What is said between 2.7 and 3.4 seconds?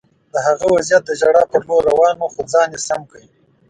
یې سم کړ